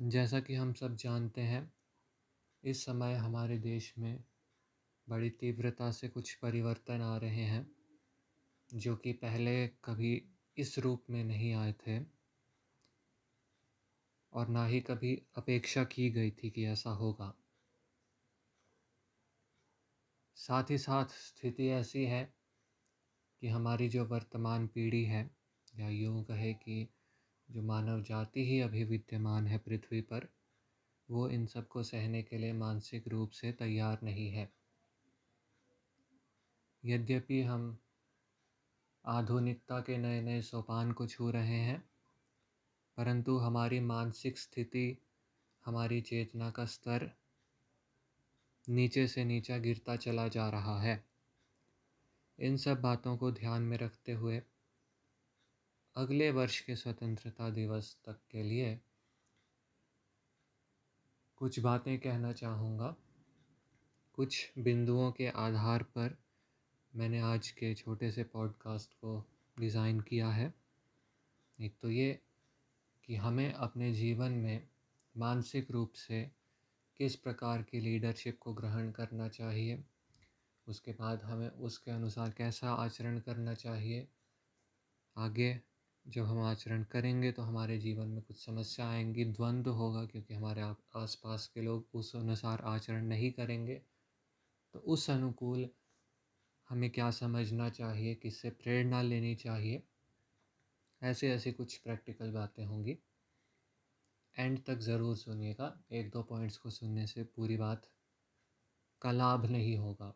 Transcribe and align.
जैसा 0.00 0.40
कि 0.40 0.54
हम 0.54 0.72
सब 0.72 0.96
जानते 0.96 1.40
हैं, 1.40 1.72
इस 2.64 2.84
समय 2.84 3.14
हमारे 3.14 3.58
देश 3.58 3.94
में 3.98 4.24
बड़ी 5.08 5.30
तीव्रता 5.30 5.90
से 5.90 6.08
कुछ 6.08 6.34
परिवर्तन 6.34 7.00
आ 7.00 7.16
रहे 7.16 7.44
हैं, 7.44 7.70
जो 8.74 8.96
कि 8.96 9.12
पहले 9.12 9.66
कभी 9.68 10.22
इस 10.56 10.78
रूप 10.78 11.04
में 11.10 11.24
नहीं 11.24 11.54
आए 11.54 11.72
थे 11.72 12.20
और 14.32 14.48
ना 14.48 14.66
ही 14.66 14.80
कभी 14.80 15.22
अपेक्षा 15.36 15.84
की 15.84 16.10
गई 16.10 16.30
थी 16.30 16.50
कि 16.50 16.64
ऐसा 16.64 16.90
होगा। 16.90 17.34
साथ 20.36 20.70
ही 20.70 20.78
साथ 20.78 21.04
स्थिति 21.04 21.68
ऐसी 21.68 22.04
है 22.04 22.34
कि 23.42 23.48
हमारी 23.48 23.88
जो 23.88 24.04
वर्तमान 24.04 24.66
पीढ़ी 24.66 25.04
है, 25.04 25.30
या 25.76 25.88
यूँ 25.88 26.24
कहे 26.24 26.54
कि 26.54 26.88
जो 27.50 27.62
मानव 27.62 28.02
जाति 28.02 28.44
ही 28.44 28.60
अभी 28.60 28.84
विद्यमान 28.84 29.46
है 29.46 29.58
पृथ्वी 29.58 30.00
पर, 30.00 30.28
वो 31.10 31.28
इन 31.28 31.46
सबको 31.46 31.82
सहने 31.82 32.22
के 32.22 32.38
लिए 32.38 32.52
मानसिक 32.52 33.08
रूप 33.08 33.30
से 33.30 33.52
तैयार 33.52 33.98
नहीं 34.02 34.30
है। 34.30 34.52
यद्यपि 36.84 37.42
हम 37.42 37.78
आधुनिकता 39.06 39.80
के 39.80 39.98
नए 39.98 40.20
नए 40.20 40.42
सोपान 40.42 40.92
को 40.92 41.06
छू 41.06 41.30
रहे 41.30 41.60
हैं, 41.60 41.90
परंतु 42.96 43.36
हमारी 43.36 43.80
मानसिक 43.80 44.38
स्थिति, 44.38 44.98
हमारी 45.66 46.00
चेतना 46.00 46.50
का 46.50 46.64
स्तर 46.64 47.10
नीचे 48.68 49.06
से 49.06 49.24
नीचा 49.24 49.58
गिरता 49.58 49.96
चला 49.96 50.28
जा 50.28 50.48
रहा 50.48 50.80
है। 50.82 51.04
इन 52.38 52.56
सब 52.56 52.80
बातों 52.80 53.16
को 53.16 53.32
ध्यान 53.32 53.62
में 53.62 53.78
रखते 53.78 54.12
हुए 54.12 54.42
अगले 55.96 56.30
वर्ष 56.30 56.60
के 56.60 56.74
स्वतंत्रता 56.76 57.48
दिवस 57.50 57.96
तक 58.04 58.18
के 58.30 58.42
लिए 58.42 58.78
कुछ 61.36 61.58
बातें 61.60 61.98
कहना 61.98 62.32
चाहूँगा। 62.32 62.94
कुछ 64.14 64.52
बिंदुओं 64.58 65.10
के 65.12 65.28
आधार 65.28 65.82
पर 65.82 66.16
मैंने 66.92 67.20
आज 67.20 67.50
के 67.50 67.74
छोटे 67.74 68.10
से 68.10 68.24
पॉडकास्ट 68.24 68.92
को 68.94 69.24
डिज़ाइन 69.56 70.00
किया 70.00 70.28
है। 70.28 70.52
एक 71.58 71.74
तो 71.82 71.90
ये 71.90 72.18
कि 73.04 73.16
हमें 73.16 73.52
अपने 73.52 73.92
जीवन 73.92 74.32
में 74.32 74.68
मानसिक 75.14 75.70
रूप 75.70 75.92
से 75.92 76.22
किस 77.00 77.16
प्रकार 77.16 77.62
की 77.62 77.80
लीडरशिप 77.80 78.38
को 78.40 78.52
ग्रहण 78.54 78.90
करना 78.90 79.28
चाहिए, 79.28 79.82
उसके 80.66 80.92
बाद 80.92 81.22
हमें 81.22 81.48
उसके 81.48 81.90
अनुसार 81.90 82.30
कैसा 82.30 82.72
आचरण 82.74 83.18
करना 83.18 83.54
चाहिए, 83.54 84.06
आगे 85.16 85.69
जब 86.10 86.24
हम 86.24 86.42
आचरण 86.42 86.84
करेंगे 86.84 87.32
तो 87.32 87.42
हमारे 87.42 87.78
जीवन 87.78 88.08
में 88.08 88.22
कुछ 88.22 88.46
समस्या 88.46 88.88
आएँगी 88.88 89.24
द्वंद्व 89.24 89.70
होगा 89.70 90.04
क्योंकि 90.04 90.34
हमारे 90.34 90.62
आस 90.96 91.14
पास 91.14 91.46
के 91.46 91.62
लोग 91.62 91.88
उस 91.94 92.16
अनुसार 92.16 92.60
आचरण 92.60 93.04
नहीं 93.06 93.32
करेंगे। 93.32 93.82
तो 94.74 94.78
उस 94.78 95.10
अनुकूल 95.10 95.70
हमें 96.68 96.90
क्या 96.90 97.10
समझना 97.10 97.68
चाहिए, 97.68 98.14
किससे 98.14 98.50
प्रेरणा 98.50 99.02
लेनी 99.02 99.34
चाहिए? 99.34 99.82
ऐसे 101.02 101.30
ऐसे 101.30 101.52
कुछ 101.52 101.76
प्रैक्टिकल 101.76 102.30
बातें 102.30 102.64
होंगी। 102.64 102.98
एंड 104.38 104.64
तक 104.64 104.78
ज़रूर 104.78 105.16
सुनिएगा। 105.16 105.84
एक 105.92 106.10
दो 106.10 106.22
पॉइंट्स 106.22 106.56
को 106.56 106.70
सुनने 106.70 107.06
से 107.06 107.24
पूरी 107.24 107.56
बात 107.56 107.90
का 109.02 109.12
लाभ 109.12 109.46
नहीं 109.46 109.76
होगा। 109.76 110.14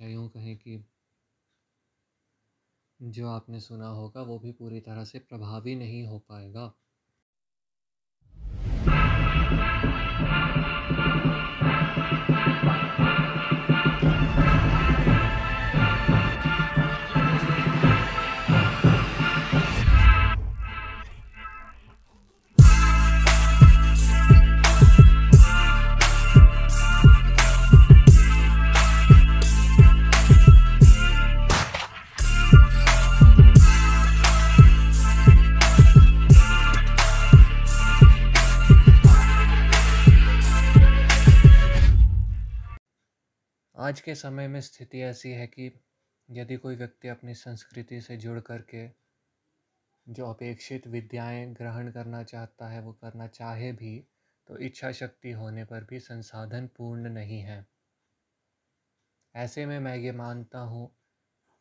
या 0.00 0.08
यूँ 0.08 0.28
कहें 0.28 0.56
कि 0.56 0.84
जो 3.02 3.28
आपने 3.28 3.60
सुना 3.60 3.88
होगा 3.90 4.22
वो 4.22 4.38
भी 4.38 4.52
पूरी 4.52 4.80
तरह 4.80 5.04
से 5.04 5.18
प्रभावी 5.20 5.74
नहीं 5.74 6.04
हो 6.04 6.18
पाएगा। 6.18 6.72
आज 43.82 44.00
के 44.00 44.14
समय 44.14 44.48
में 44.48 44.60
स्थिति 44.60 45.00
ऐसी 45.00 45.30
है 45.30 45.46
कि 45.46 45.80
यदि 46.30 46.56
कोई 46.56 46.76
व्यक्ति 46.76 47.08
अपनी 47.08 47.34
संस्कृति 47.34 48.00
से 48.00 48.16
जुड़ 48.16 48.40
कर 48.40 48.62
के 48.74 48.88
जो 50.08 50.26
अपेक्षित 50.26 50.86
विद्याएँ 50.86 51.54
ग्रहण 51.54 51.90
करना 51.90 52.22
चाहता 52.22 52.68
है, 52.68 52.82
वो 52.82 52.92
करना 52.92 53.26
चाहे 53.26 53.72
भी 53.72 54.06
तो 54.46 54.58
इच्छा 54.58 54.92
शक्ति 54.92 55.30
होने 55.30 55.64
पर 55.64 55.84
भी 55.84 56.00
संसाधन 56.00 56.66
पूर्ण 56.66 57.10
नहीं 57.10 57.40
है। 57.40 57.66
ऐसे 59.36 59.66
में 59.66 59.80
मैं 59.80 59.96
ये 59.96 60.12
मानता 60.12 60.58
हूँ 60.58 60.96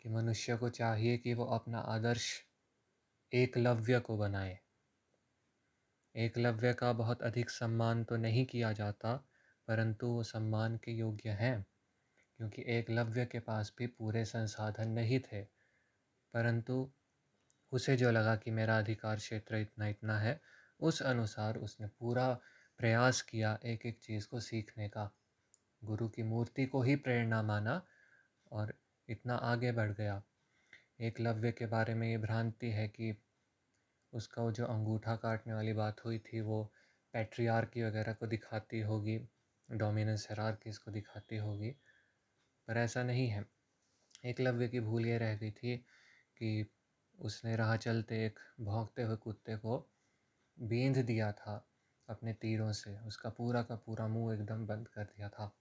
कि 0.01 0.09
मनुष्य 0.09 0.57
को 0.57 0.69
चाहिए 0.69 1.17
कि 1.17 1.33
वो 1.33 1.45
अपना 1.45 1.79
आदर्श 1.79 2.41
एकलव्य 3.33 3.99
को 3.99 4.17
बनाए। 4.17 4.59
एकलव्य 6.15 6.73
का 6.73 6.93
बहुत 6.93 7.21
अधिक 7.21 7.49
सम्मान 7.49 8.03
तो 8.03 8.17
नहीं 8.17 8.45
किया 8.45 8.71
जाता, 8.71 9.15
परंतु 9.67 10.07
वो 10.07 10.23
सम्मान 10.23 10.77
के 10.77 10.91
योग्य 10.91 11.29
हैं। 11.29 11.65
क्योंकि 12.41 12.63
एकलव्य 12.67 13.25
के 13.25 13.39
पास 13.39 13.73
भी 13.77 13.87
पूरे 13.87 14.25
संसाधन 14.25 14.87
नहीं 14.87 15.19
थे 15.19 15.41
परंतु 16.33 16.91
उसे 17.71 17.97
जो 17.97 18.11
लगा 18.11 18.35
कि 18.35 18.51
मेरा 18.51 18.77
अधिकार 18.77 19.15
क्षेत्र 19.15 19.55
इतना 19.55 19.87
इतना 19.87 20.19
है, 20.19 20.41
उस 20.79 21.01
अनुसार 21.01 21.57
उसने 21.57 21.87
पूरा 21.87 22.39
प्रयास 22.77 23.21
किया 23.21 23.59
एक 23.65 23.85
एक 23.85 23.99
चीज़ 23.99 24.27
को 24.27 24.39
सीखने 24.39 24.89
का। 24.89 25.11
गुरु 25.83 26.09
की 26.09 26.23
मूर्ति 26.23 26.65
को 26.65 26.81
ही 26.81 26.95
प्रेरणा 26.95 27.43
माना 27.43 27.85
और 28.51 28.73
इतना 29.09 29.35
आगे 29.35 29.71
बढ़ 29.71 29.91
गया। 29.91 30.23
एकलव्य 31.01 31.51
के 31.51 31.65
बारे 31.65 31.93
में 31.93 32.09
ये 32.09 32.17
भ्रांति 32.17 32.71
है 32.71 32.87
कि 32.87 33.17
उसका 34.13 34.41
वो 34.41 34.51
जो 34.51 34.65
अंगूठा 34.65 35.15
काटने 35.15 35.53
वाली 35.53 35.73
बात 35.73 36.05
हुई 36.05 36.19
थी, 36.19 36.41
वो 36.41 36.73
पैट्रियार्की 37.13 37.83
वगैरह 37.83 38.13
को 38.13 38.27
दिखाती 38.27 38.79
होगी, 38.79 39.27
डोमिनेंस 39.71 40.27
हेरार्कीज 40.29 40.77
को 40.77 40.91
दिखाती 40.91 41.37
होगी। 41.37 41.75
पर 42.67 42.77
ऐसा 42.77 43.03
नहीं 43.03 43.27
है। 43.27 43.45
एकलव्य 44.25 44.67
की 44.67 44.79
भूल 44.79 45.05
ये 45.05 45.17
रह 45.17 45.35
गई 45.35 45.51
थी 45.51 45.77
कि 46.37 46.71
उसने 47.19 47.55
राह 47.55 47.75
चलते 47.77 48.25
एक 48.25 48.39
भौंकते 48.61 49.03
हुए 49.03 49.15
कुत्ते 49.15 49.55
को 49.57 49.89
बींध 50.59 50.97
दिया 50.97 51.31
था 51.31 51.67
अपने 52.09 52.33
तीरों 52.33 52.71
से। 52.71 52.99
उसका 52.99 53.29
पूरा 53.29 53.63
का 53.63 53.75
पूरा 53.75 54.07
मुँह 54.07 54.33
एकदम 54.35 54.67
बंद 54.67 54.87
कर 54.87 55.03
दिया 55.03 55.29
था। 55.29 55.51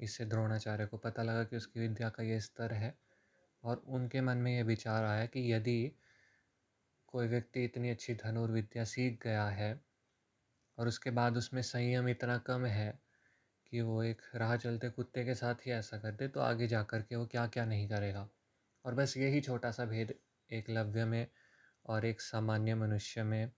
इससे 0.00 0.24
द्रोणाचार्य 0.24 0.86
को 0.86 0.96
पता 0.96 1.22
लगा 1.22 1.44
कि 1.44 1.56
उसकी 1.56 1.80
विद्या 1.80 2.08
का 2.08 2.22
ये 2.22 2.40
स्तर 2.40 2.72
है 2.72 2.98
और 3.64 3.76
उनके 3.76 4.20
मन 4.20 4.38
में 4.38 4.56
ये 4.56 4.62
विचार 4.62 5.04
आया 5.04 5.26
कि 5.26 5.52
यदि 5.52 5.92
कोई 7.06 7.28
व्यक्ति 7.28 7.64
इतनी 7.64 7.90
अच्छी 7.90 8.14
धनुर्विद्या 8.14 8.84
सीख 8.84 9.22
गया 9.22 9.46
है 9.48 9.80
और 10.78 10.88
उसके 10.88 11.10
बाद 11.10 11.36
उसमें 11.36 11.62
संयम 11.62 12.08
इतना 12.08 12.38
कम 12.38 12.66
है 12.66 13.05
कि 13.72 13.80
वो 13.80 14.02
एक 14.02 14.22
राह 14.34 14.56
चलते 14.56 14.88
कुत्ते 14.90 15.24
के 15.24 15.34
साथ 15.34 15.54
ही 15.54 15.70
ऐसा 15.70 15.98
कर 15.98 16.12
दे 16.12 16.28
तो 16.28 16.40
आगे 16.40 16.66
जा 16.66 16.82
कर 16.82 17.02
के 17.02 17.16
वो 17.16 17.26
क्या 17.26 17.46
क्या 17.46 17.64
नहीं 17.64 17.88
करेगा। 17.88 18.28
और 18.84 18.94
बस 18.94 19.16
यही 19.16 19.40
छोटा 19.40 19.70
सा 19.70 19.84
भेद 19.84 20.14
एक 20.50 20.70
लव्य 20.70 21.04
में 21.04 21.26
और 21.86 22.04
एक 22.04 22.20
सामान्य 22.20 22.74
मनुष्य 22.74 23.22
में 23.22 23.50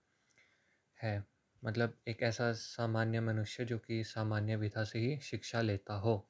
है। 1.03 1.23
मतलब 1.65 1.97
एक 2.07 2.23
ऐसा 2.23 2.51
सामान्य 2.53 3.19
मनुष्य 3.19 3.65
जो 3.65 3.77
कि 3.77 4.03
सामान्य 4.03 4.55
विधा 4.55 4.83
से 4.83 4.99
ही 4.99 5.19
शिक्षा 5.19 5.61
लेता 5.61 5.93
हो। 5.93 6.29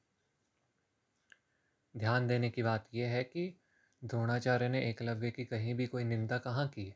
ध्यान 1.96 2.26
देने 2.26 2.50
की 2.50 2.62
बात 2.62 2.88
यह 2.94 3.08
है 3.08 3.24
कि 3.24 3.60
द्रोणाचार्य 4.04 4.68
ने 4.68 4.90
एकलव्य 4.90 5.30
की 5.30 5.44
कहीं 5.44 5.74
भी 5.74 5.86
कोई 5.86 6.04
निंदा 6.04 6.38
कहाँ 6.38 6.68
की? 6.68 6.94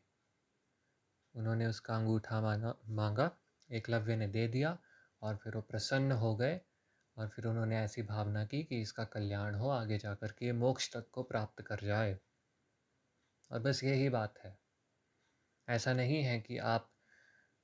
उन्होंने 1.34 1.66
उसका 1.66 1.96
अंगूठा 1.96 2.40
मांगा 2.40 2.74
मांगा 2.88 3.30
एकलव्य 3.70 4.16
ने 4.16 4.26
दे 4.26 4.48
दिया 4.48 4.78
और 5.22 5.36
फिर 5.36 5.54
वो 5.54 5.60
प्रसन्न 5.60 6.12
हो 6.12 6.36
गए 6.36 6.60
और 7.16 7.28
फिर 7.28 7.46
उन्होंने 7.46 7.78
ऐसी 7.78 8.02
भावना 8.02 8.44
की 8.44 8.62
कि 8.64 8.80
इसका 8.80 9.04
कल्याण 9.04 9.54
हो, 9.54 9.68
आगे 9.68 9.98
जाकर 9.98 10.32
के 10.32 10.52
मोक्ष 10.52 10.92
तक 10.92 11.10
को 11.12 11.22
प्राप्त 11.22 11.62
कर 11.62 11.80
जाए। 11.80 12.18
और 13.50 13.60
बस 13.60 13.84
यही 13.84 14.08
बात 14.08 14.34
है। 14.44 14.58
ऐसा 15.68 15.92
नहीं 15.92 16.22
है 16.22 16.40
कि 16.40 16.58
आप 16.58 16.90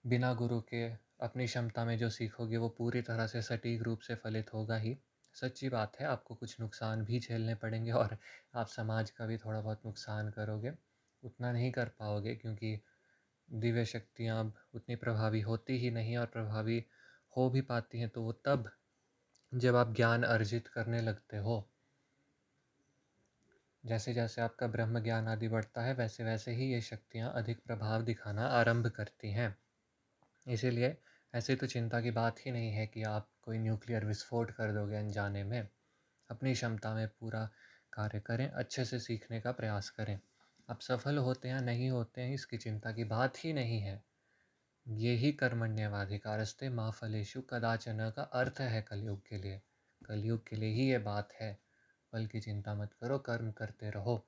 बिना 0.07 0.35
गुरु 0.35 0.61
के 0.61 0.85
अपनी 1.21 1.47
क्षमता 1.47 1.85
में 1.85 1.99
जो 1.99 2.11
सीखोगे, 2.11 2.57
वो 2.57 2.69
पूरी 2.69 3.03
तरह 3.03 3.27
से 3.27 3.43
सटीक 3.43 3.83
रूप 3.83 4.01
से 4.01 4.15
फलित 4.15 4.55
होगा 4.55 4.77
ही। 4.77 4.99
सच्ची 5.35 5.69
बात 5.69 6.01
है, 6.01 6.07
आपको 6.07 6.35
कुछ 6.35 6.61
नुकसान 6.61 7.05
भी 7.05 7.21
झेलने 7.21 7.55
पड़ेंगे 7.55 7.93
और 7.93 8.19
आप 8.55 8.67
समाज 8.67 9.11
का 9.11 9.27
भी 9.27 9.39
थोड़ा 9.39 9.61
बहुत 9.61 9.81
नुकसान 9.87 10.31
करोगे। 10.31 10.73
उतना 11.23 11.53
नहीं 11.53 11.73
कर 11.73 11.89
पाओगे, 11.89 12.35
क्योंकि 12.35 12.81
दिव्य 13.53 13.85
शक्तियाँ 13.85 14.41
अब 14.41 14.55
उतनी 14.75 14.97
प्रभावी 14.97 15.41
होती 15.41 15.79
ही 15.79 15.91
नहीं 15.91 16.17
और 16.17 16.27
प्रभावी 16.27 16.85
हो 17.37 17.51
भी 17.51 17.61
पाती 17.61 17.99
हैं 17.99 18.09
तो 18.09 18.23
वो 18.23 18.33
तब 18.33 18.71
जब 19.55 19.77
आप 19.77 19.95
ज्ञान 19.95 20.23
अर्जित 20.23 20.69
करने 20.69 21.03
लगते 21.03 21.37
हो। 21.37 21.69
जैसे 23.87 24.15
जैसे 24.15 24.43
आपका 24.43 24.67
ब्रह्म 24.67 25.01
ज्ञान 25.01 25.29
आदि 25.29 25.49
बढ़ता 25.49 25.83
है, 25.83 25.95
वैसे 25.95 26.25
वैसे 26.25 26.53
ही 26.53 26.73
ये 26.73 26.81
शक्तियाँ 26.81 27.33
अधिक 27.35 27.59
प्रभाव 27.67 28.03
दिखाना 28.03 28.47
आरंभ 28.47 28.87
करती 28.87 29.31
हैं। 29.31 29.59
इसीलिए 30.49 30.97
ऐसे 31.35 31.57
तो 31.57 31.67
चिंता 31.67 32.01
की 32.01 32.11
बात 32.11 32.47
ही 32.47 32.51
नहीं 32.51 32.71
है 32.71 32.87
कि 32.87 33.03
आप 33.03 33.31
कोई 33.43 33.59
न्यूक्लियर 33.59 34.05
विस्फोट 34.05 34.51
कर 34.51 34.73
दोगे 34.73 34.97
अनजाने 34.97 35.45
में। 35.45 35.69
अपनी 36.31 36.55
क्षमता 36.55 36.95
में 36.95 37.09
पूरा 37.09 37.51
कार्य 37.93 38.21
करें, 38.21 38.49
अच्छे 38.49 38.85
से 38.85 38.99
सीखने 38.99 39.41
का 39.41 39.53
प्रयास 39.53 39.91
करें। 39.91 40.21
आप 40.71 40.81
सफल 40.81 41.19
होते 41.19 41.49
हैं 41.49 41.61
नहीं 41.61 41.91
होते 41.91 42.21
हैं, 42.21 42.35
इसकी 42.35 42.57
चिंता 42.57 42.93
की 42.93 43.05
बात 43.05 43.45
ही 43.45 43.53
नहीं 43.53 43.81
है। 43.81 44.10
ये 44.89 45.15
ही 45.15 45.33
कर्मण्यवाधिकारस्ते 45.33 46.69
माँ 46.69 46.93
फलेशु 46.93 47.43
कदाचन 47.43 48.11
का 48.17 48.23
अर्थ 48.23 48.61
है 48.61 48.83
कलयुग 48.83 49.29
के 49.29 49.39
लिए। 49.39 49.63
कलयुग 50.07 50.49
के 50.49 50.57
लिए 50.57 50.71
ही 50.71 50.91
ये 50.91 50.99
बात 50.99 51.33
है। 51.33 51.59
फल 52.13 52.27
की 52.27 52.41
चिंता 52.41 52.75
मत 52.75 52.93
करो, 52.93 53.19
कर्म 53.19 53.53
करते 53.53 53.91
रहो। 53.91 54.27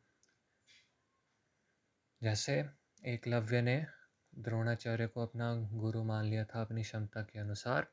जैसे 2.23 2.71
एकलव्य 3.07 3.63
ने 3.63 3.87
द्रोणाचार्य 4.35 5.07
को 5.07 5.23
अपना 5.23 5.55
गुरु 5.55 6.05
मान 6.05 6.25
लिया 6.25 6.45
था 6.45 6.61
अपनी 6.61 6.83
क्षमता 6.83 7.23
के 7.23 7.39
अनुसार, 7.39 7.87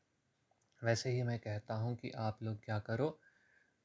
वैसे 0.84 1.10
ही 1.10 1.24
मैं 1.24 1.40
कहता 1.40 1.74
हूँ 1.74 1.96
कि 1.96 2.10
आप 2.10 2.44
लोग 2.44 2.66
क्या 2.66 2.80
करो? 2.80 3.20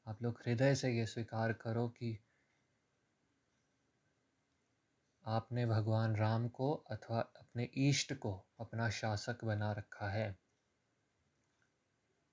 आप 0.09 0.23
लोग 0.23 0.43
हृदय 0.47 0.75
से 0.75 0.91
ये 0.91 1.07
स्वीकार 1.07 1.53
करो 1.53 1.89
कि 1.89 2.19
आपने 5.27 5.67
भगवान 5.67 6.17
राम 6.17 6.49
को 6.49 6.73
अथवा 6.73 7.33
अपने 7.55 7.71
ईष्ट 7.79 8.13
को 8.15 8.47
अपना 8.61 8.91
शासक 8.91 9.45
बना 9.45 9.73
रखा 9.73 10.09
है। 10.09 10.33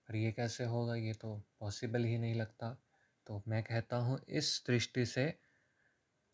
पर 0.10 0.16
ये 0.16 0.32
कैसे 0.32 0.66
होगा, 0.66 0.96
ये 0.96 1.14
तो 1.14 1.44
पॉसिबल 1.60 2.04
ही 2.04 2.18
नहीं 2.18 2.36
लगता। 2.36 2.78
तो 3.28 3.44
मैं 3.48 3.64
कहता 3.64 3.98
हूँ, 3.98 4.20
इस 4.28 4.64
दृष्टि 4.68 5.06
से 5.06 5.40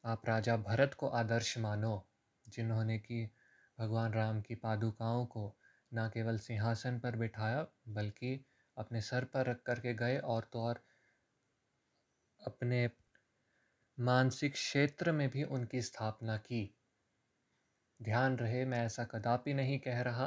आप 0.06 0.30
राजा 0.30 0.58
भरत 0.58 0.94
को 0.94 1.08
आदर्श 1.08 1.58
मानो, 1.58 2.08
जिन्होंने 2.50 3.00
कि 3.00 3.30
भगवान 3.80 4.14
राम 4.14 4.42
की 4.42 4.56
पादुकाओं 4.56 5.26
को 5.26 5.58
न 5.94 6.10
केवल 6.14 6.38
सिंहासन 6.38 7.00
पर 7.00 7.16
बिठाया, 7.16 7.68
बल्कि 7.88 8.46
अपने 8.78 9.02
सर 9.02 9.24
पर 9.24 9.46
रख 9.46 9.64
कर 9.64 9.80
के 9.80 9.94
गए 9.94 10.18
और 10.18 10.50
तो 10.54 10.62
और 10.62 10.84
अपने 12.46 12.90
मानसिक 14.00 14.54
क्षेत्र 14.54 15.12
में 15.12 15.30
भी 15.30 15.44
उनकी 15.44 15.82
स्थापना 15.82 16.38
की। 16.38 16.77
ध्यान 18.00 18.38
रहे, 18.38 18.66
मैं 18.66 18.86
ऐसा 18.86 19.04
कदापि 19.04 19.54
नहीं 19.54 19.80
कह 19.80 20.02
रहा 20.02 20.26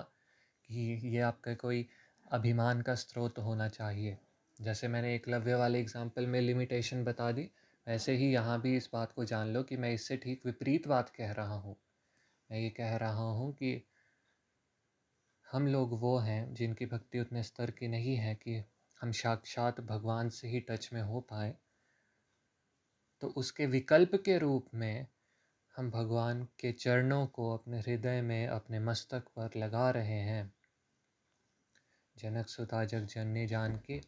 कि 0.68 1.00
ये 1.04 1.20
आपका 1.20 1.54
कोई 1.54 1.88
अभिमान 2.30 2.80
का 2.80 2.94
स्रोत 2.94 3.38
होना 3.38 3.68
चाहिए। 3.68 4.18
जैसे 4.60 4.88
मैंने 4.88 5.14
एकलव्य 5.14 5.54
वाले 5.54 5.80
एग्ज़ाम्पल 5.80 6.26
में 6.26 6.40
लिमिटेशन 6.40 7.04
बता 7.04 7.32
दी, 7.32 7.50
वैसे 7.86 8.12
ही 8.12 8.32
यहाँ 8.32 8.60
भी 8.60 8.76
इस 8.76 8.88
बात 8.92 9.12
को 9.12 9.24
जान 9.24 9.48
लो 9.48 9.62
कि 9.62 9.76
मैं 9.76 9.92
इससे 9.92 10.16
ठीक 10.16 10.46
विपरीत 10.46 10.88
बात 10.88 11.08
कह 11.08 11.32
रहा 11.32 11.54
हूँ। 11.54 11.76
मैं 12.50 12.58
ये 12.58 12.70
कह 12.70 12.96
रहा 12.96 13.30
हूँ 13.30 13.52
कि 13.52 13.82
हम 15.46 15.66
लोग 15.66 16.00
वो 16.00 16.18
हैं 16.18 16.54
जिनकी 16.54 16.86
भक्ति 16.86 17.20
उतने 17.20 17.42
स्तर 17.42 17.70
की 17.70 17.88
नहीं 17.88 18.16
है 18.16 18.34
कि 18.34 18.62
हम 19.00 19.12
साक्षात 19.12 19.80
भगवान 19.80 20.28
से 20.28 20.48
ही 20.48 20.60
टच 20.60 20.90
में 20.92 21.02
हो 21.02 21.20
पाए। 21.20 21.54
तो 23.22 23.28
उसके 23.36 23.66
विकल्प 23.66 24.14
के 24.14 24.38
रूप 24.38 24.66
में 24.74 25.06
हम 25.80 25.90
भगवान 25.90 26.44
के 26.44 26.72
चरणों 26.72 27.26
को 27.26 27.54
अपने 27.54 27.80
हृदय 27.80 28.22
में, 28.22 28.48
अपने 28.48 28.78
मस्तक 28.78 29.20
पर 29.20 29.50
लगा 29.56 29.90
रहे 29.90 30.20
हैं। 30.20 30.54
जनक 32.16 32.46
सुता 32.46 32.84
जग 32.84 33.04
जननी 33.04 33.46
जान 33.46 33.76
की 33.76 34.00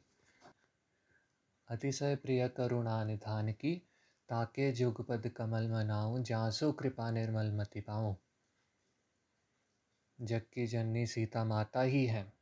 अतिशय 1.69 2.17
प्रिय 2.17 2.49
करुणा 2.49 3.05
निधान 3.05 3.53
की, 3.53 3.83
ताके 4.29 4.73
जुगपद 4.73 5.29
कमल 5.29 5.69
मनाऊं, 5.69 6.23
जासो 6.23 6.73
कृपा 6.73 7.11
निर्मल 7.11 7.53
मति 7.53 7.81
पाऊँ। 7.81 8.17
जग 10.21 10.43
की 10.53 10.67
जननी 10.67 11.07
सीता 11.07 11.45
माता 11.45 11.81
ही 11.81 12.07
है। 12.07 12.33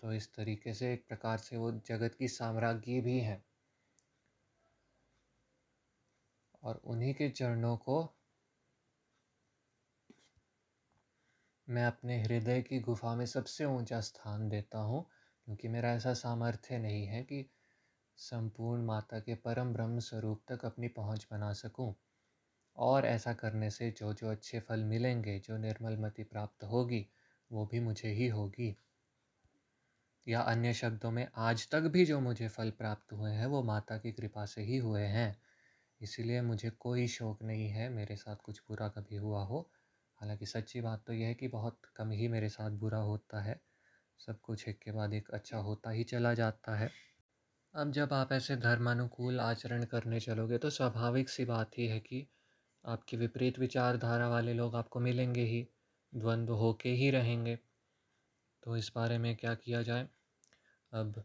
तो 0.00 0.12
इस 0.12 0.34
तरीके 0.34 0.74
से 0.74 0.92
एक 0.92 1.08
प्रकार 1.08 1.38
से 1.38 1.56
वो 1.56 1.72
जगत 1.72 2.14
की 2.14 2.28
साम्राज्ञी 2.28 3.00
भी 3.00 3.20
हैं। 3.20 3.44
और 6.62 6.76
उन्हीं 6.76 7.14
के 7.14 7.28
चरणों 7.28 7.76
को 7.76 8.16
मैं 11.70 11.84
अपने 11.86 12.22
हृदय 12.22 12.62
की 12.62 12.80
गुफा 12.80 13.14
में 13.14 13.26
सबसे 13.26 13.64
ऊँचा 13.64 14.00
स्थान 14.00 14.48
देता 14.48 14.78
हूँ, 14.78 15.02
क्योंकि 15.46 15.68
मेरा 15.68 15.92
ऐसा 15.92 16.14
सामर्थ्य 16.14 16.78
नहीं 16.78 17.06
है 17.06 17.22
कि 17.22 17.50
संपूर्ण 18.18 18.84
माता 18.84 19.20
के 19.20 19.34
परम 19.34 19.72
ब्रह्म 19.72 19.98
स्वरूप 19.98 20.42
तक 20.48 20.64
अपनी 20.64 20.88
पहुँच 20.88 21.26
बना 21.32 21.52
सकूँ। 21.52 21.94
और 22.76 23.06
ऐसा 23.06 23.32
करने 23.32 23.70
से 23.70 23.90
जो 23.90 24.12
जो 24.12 24.30
अच्छे 24.30 24.60
फल 24.60 24.84
मिलेंगे, 24.84 25.38
जो 25.38 25.56
निर्मल 25.56 25.96
मति 25.96 26.22
प्राप्त 26.22 26.64
होगी, 26.64 27.06
वो 27.50 27.66
भी 27.66 27.80
मुझे 27.80 28.08
ही 28.08 28.28
होगी। 28.28 28.76
या 30.26 30.40
अन्य 30.40 30.72
शब्दों 30.74 31.10
में, 31.10 31.28
आज 31.36 31.68
तक 31.70 31.80
भी 31.80 32.04
जो 32.06 32.20
मुझे 32.20 32.48
फल 32.48 32.70
प्राप्त 32.70 33.12
हुए 33.12 33.30
हैं, 33.30 33.46
वो 33.46 33.62
माता 33.62 33.98
की 33.98 34.12
कृपा 34.12 34.46
से 34.46 34.62
ही 34.62 34.76
हुए 34.76 35.02
हैं। 35.02 35.36
इसीलिए 36.00 36.42
मुझे 36.42 36.70
कोई 36.70 37.06
शौक़ 37.08 37.44
नहीं 37.44 37.68
है, 37.68 37.88
मेरे 37.88 38.16
साथ 38.16 38.36
कुछ 38.36 38.62
बुरा 38.68 38.88
कभी 38.88 39.16
हुआ 39.16 39.44
हो। 39.44 39.70
हालाँकि 40.20 40.46
सच्ची 40.46 40.80
बात 40.80 41.04
तो 41.06 41.12
यह 41.12 41.26
है 41.26 41.34
कि 41.34 41.48
बहुत 41.48 41.80
कम 41.96 42.10
ही 42.10 42.28
मेरे 42.28 42.48
साथ 42.48 42.70
बुरा 42.70 42.98
होता 42.98 43.40
है। 43.42 43.60
सब 44.20 44.40
कुछ 44.40 44.68
एक 44.68 44.78
के 44.78 44.92
बाद 44.92 45.14
एक 45.14 45.30
अच्छा 45.30 45.58
होता 45.58 45.90
ही 45.90 46.04
चला 46.04 46.34
जाता 46.34 46.76
है। 46.76 46.90
अब 47.74 47.92
जब 47.92 48.12
आप 48.12 48.32
ऐसे 48.32 48.56
धर्मानुकूल 48.56 49.40
आचरण 49.40 49.84
करने 49.84 50.20
चलोगे 50.20 50.58
तो 50.58 50.70
स्वाभाविक 50.70 51.28
सी 51.28 51.44
बात 51.44 51.78
ही 51.78 51.86
है 51.86 52.00
कि 52.00 52.26
आपकी 52.84 53.16
विपरीत 53.16 53.58
विचारधारा 53.58 54.28
वाले 54.28 54.54
लोग 54.54 54.76
आपको 54.76 55.00
मिलेंगे 55.00 55.44
ही, 55.44 55.66
द्वंद्व 56.14 56.54
होके 56.54 56.90
ही 56.90 57.10
रहेंगे। 57.10 57.58
तो 58.62 58.76
इस 58.76 58.92
बारे 58.94 59.18
में 59.18 59.36
क्या 59.36 59.54
किया 59.54 59.82
जाए? 59.82 60.08
अब 60.92 61.24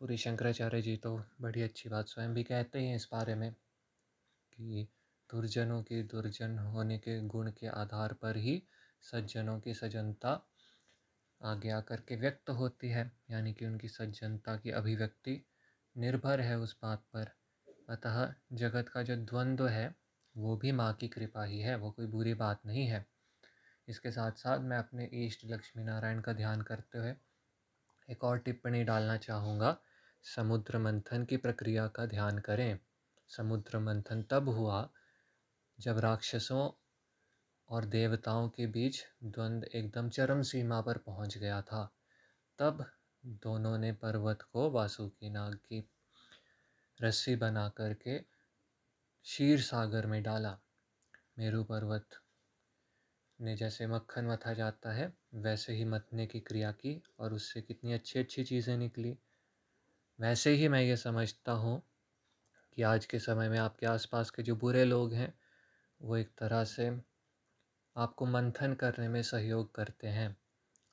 पूरी 0.00 0.16
शंकराचार्य 0.16 0.82
जी 0.82 0.96
तो 0.96 1.16
बड़ी 1.40 1.62
अच्छी 1.62 1.88
बात 1.88 2.08
स्वयं 2.08 2.34
भी 2.34 2.42
कहते 2.42 2.80
हैं 2.80 2.96
इस 2.96 3.08
बारे 3.12 3.34
में 3.34 3.52
कि 4.52 4.88
दुर्जनों 5.32 5.82
के 5.82 6.02
दुर्जन 6.02 6.58
होने 6.58 6.98
के 6.98 7.20
गुण 7.20 7.50
के 7.50 7.66
आधार 7.66 8.12
पर 8.12 8.36
ही 8.36 8.62
सज्जनों 9.02 9.60
की 9.60 9.74
सज्जनता 9.74 10.46
आगे 11.42 11.70
आकर 11.70 12.00
के 12.00 12.16
व्यक्त 12.16 12.50
होती 12.50 12.88
है, 12.88 13.12
यानी 13.30 13.52
कि 13.52 13.66
उनकी 13.66 13.88
सज्जनता 13.88 14.56
की 14.56 14.70
अभिव्यक्ति 14.70 15.46
निर्भर 15.96 16.40
है 16.40 16.58
उस 16.58 16.76
बात 16.82 17.04
पर। 17.14 17.30
अतः 17.88 18.34
जगत 18.52 18.88
का 18.88 19.02
जो 19.02 19.16
द्वंद्व 19.16 19.68
है, 19.68 19.94
वो 20.36 20.56
भी 20.56 20.72
माँ 20.72 20.92
की 20.92 21.08
कृपा 21.08 21.44
ही 21.44 21.60
है, 21.60 21.76
वो 21.76 21.90
कोई 21.90 22.06
बुरी 22.06 22.34
बात 22.34 22.60
नहीं 22.66 22.86
है। 22.86 23.06
इसके 23.88 24.10
साथ 24.10 24.32
साथ 24.32 24.58
मैं 24.58 24.78
अपने 24.78 25.10
ईष्ट 25.14 25.40
लक्ष्मी 25.44 25.84
नारायण 25.84 26.20
का 26.20 26.32
ध्यान 26.32 26.62
करते 26.62 26.98
हुए 26.98 27.14
एक 28.10 28.24
और 28.24 28.38
टिप्पणी 28.38 28.84
डालना 28.84 29.16
चाहूँगा। 29.16 29.76
समुद्र 30.22 30.78
मंथन 30.78 31.24
की 31.24 31.36
प्रक्रिया 31.36 31.86
का 31.86 32.06
ध्यान 32.06 32.38
करें। 32.38 32.78
समुद्र 33.28 33.78
मंथन 33.78 34.22
तब 34.22 34.48
हुआ 34.48 34.90
जब 35.78 35.98
राक्षसों 35.98 36.70
और 37.68 37.84
देवताओं 37.84 38.48
के 38.48 38.66
बीच 38.66 39.02
द्वंद्व 39.24 39.78
एकदम 39.78 40.08
चरम 40.08 40.42
सीमा 40.42 40.80
पर 40.80 40.98
पहुँच 40.98 41.38
गया 41.38 41.62
था, 41.62 41.84
तब 42.58 42.84
दोनों 43.24 43.78
ने 43.78 43.92
पर्वत 43.92 44.42
को 44.42 44.70
वासुकी 44.70 45.30
नाग 45.30 45.54
की 45.54 45.88
रस्सी 47.00 47.36
बना 47.36 47.68
करके 47.68 48.18
शीर 49.26 49.60
सागर 49.60 50.06
में 50.06 50.22
डाला। 50.22 50.58
मेरू 51.38 51.64
पर्वत 51.64 52.20
ने 53.38 53.56
जैसे 53.56 53.86
मक्खन 53.86 54.26
मथा 54.26 54.52
जाता 54.54 54.92
है, 54.92 55.12
वैसे 55.34 55.72
ही 55.72 55.84
मथने 55.84 56.26
की 56.26 56.40
क्रिया 56.40 56.72
की 56.72 57.02
और 57.18 57.32
उससे 57.32 57.60
कितनी 57.60 57.92
अच्छी 57.92 58.18
अच्छी 58.18 58.44
चीज़ें 58.44 58.76
निकली। 58.78 59.16
वैसे 60.18 60.50
ही 60.50 60.68
मैं 60.68 60.82
ये 60.82 60.96
समझता 60.96 61.52
हूँ 61.52 61.82
कि 62.76 62.82
आज 62.82 63.06
के 63.06 63.18
समय 63.18 63.48
में 63.48 63.58
आपके 63.58 63.86
आसपास 63.86 64.30
के 64.30 64.42
जो 64.42 64.56
बुरे 64.56 64.84
लोग 64.84 65.12
हैं 65.12 65.34
वो 66.00 66.16
एक 66.16 66.30
तरह 66.38 66.64
से 66.66 66.90
आपको 67.96 68.26
मंथन 68.26 68.74
करने 68.74 69.06
में 69.08 69.22
सहयोग 69.22 69.74
करते 69.74 70.08
हैं। 70.08 70.28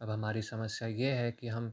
अब 0.01 0.09
हमारी 0.09 0.41
समस्या 0.41 0.87
ये 0.89 1.11
है 1.11 1.31
कि 1.31 1.47
हम 1.47 1.71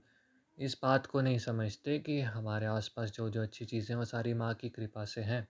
इस 0.58 0.76
बात 0.82 1.06
को 1.06 1.20
नहीं 1.20 1.38
समझते 1.38 1.98
कि 2.00 2.20
हमारे 2.22 2.66
आसपास 2.66 3.12
जो 3.12 3.28
जो 3.30 3.42
अच्छी 3.42 3.64
चीज़ें 3.66 3.94
वो 3.96 4.04
सारी 4.06 4.34
माँ 4.34 4.54
की 4.54 4.68
कृपा 4.70 5.04
से 5.06 5.22
हैं 5.22 5.46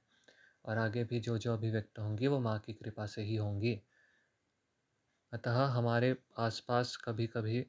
और 0.64 0.78
आगे 0.78 1.04
भी 1.04 1.20
जो 1.20 1.38
जो 1.38 1.52
अभिव्यक्त 1.52 1.98
होंगी, 1.98 2.26
वो 2.26 2.40
माँ 2.40 2.58
की 2.58 2.72
कृपा 2.74 3.06
से 3.06 3.22
ही 3.22 3.36
होंगी। 3.36 3.80
अतः 5.32 5.56
हमारे 5.68 6.14
आसपास 6.38 6.96
कभी 6.96 7.26
कभी 7.26 7.60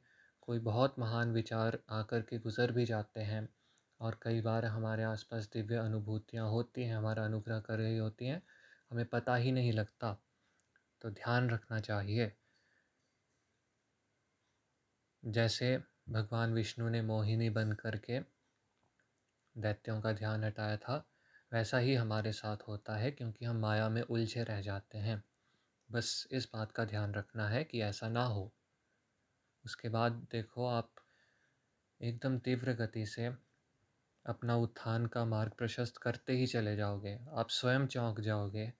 कोई 0.41 0.59
बहुत 0.59 0.95
महान 0.99 1.31
विचार 1.31 1.77
आकर 1.91 2.21
के 2.21 2.37
गुज़र 2.39 2.71
भी 2.71 2.85
जाते 2.85 3.21
हैं 3.21 3.47
और 3.99 4.19
कई 4.21 4.41
बार 4.41 4.65
हमारे 4.65 5.03
आसपास 5.03 5.49
दिव्य 5.53 5.75
अनुभूतियाँ 5.77 6.47
होती 6.49 6.83
हैं, 6.83 6.95
हमारा 6.95 7.25
अनुग्रह 7.25 7.59
कर 7.59 7.77
रही 7.77 7.97
होती 7.97 8.25
हैं 8.25 8.41
हमें 8.91 9.05
पता 9.05 9.35
ही 9.35 9.51
नहीं 9.51 9.73
लगता 9.73 10.17
तो 11.01 11.09
ध्यान 11.09 11.49
रखना 11.49 11.79
चाहिए। 11.79 12.31
जैसे 15.25 15.83
भगवान 16.09 16.53
विष्णु 16.53 16.89
ने 16.89 17.01
मोहिनी 17.01 17.49
बन 17.49 17.71
करके 17.71 18.19
दैत्यों 19.57 20.01
का 20.01 20.13
ध्यान 20.13 20.43
हटाया 20.43 20.77
था, 20.77 21.05
वैसा 21.53 21.77
ही 21.77 21.95
हमारे 21.95 22.31
साथ 22.31 22.57
होता 22.67 22.95
है 22.95 23.11
क्योंकि 23.11 23.45
हम 23.45 23.57
माया 23.57 23.89
में 23.89 24.01
उलझे 24.01 24.43
रह 24.43 24.61
जाते 24.61 24.97
हैं। 24.97 25.23
बस 25.91 26.27
इस 26.31 26.49
बात 26.53 26.71
का 26.71 26.85
ध्यान 26.85 27.13
रखना 27.13 27.49
है 27.49 27.63
कि 27.63 27.81
ऐसा 27.81 28.09
ना 28.09 28.23
हो। 28.23 28.51
उसके 29.65 29.89
बाद 29.89 30.11
देखो 30.11 30.67
आप 30.67 30.93
एकदम 32.01 32.37
तीव्र 32.39 32.73
गति 32.73 33.05
से 33.05 33.25
अपना 34.25 34.55
उत्थान 34.55 35.05
का 35.05 35.25
मार्ग 35.25 35.51
प्रशस्त 35.51 35.97
करते 35.97 36.33
ही 36.33 36.47
चले 36.47 36.75
जाओगे। 36.75 37.19
आप 37.33 37.49
स्वयं 37.49 37.87
चौंक 37.87 38.19
जाओगे। 38.19 38.73